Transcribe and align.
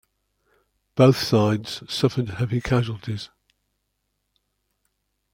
Both 0.95 1.17
sides 1.21 1.83
suffered 1.87 2.27
heavy 2.29 2.59
casualties. 2.59 3.29